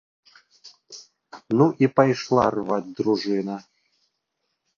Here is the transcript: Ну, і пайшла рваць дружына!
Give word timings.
Ну, 1.59 1.65
і 1.85 1.89
пайшла 1.99 2.47
рваць 2.57 2.89
дружына! 3.01 3.55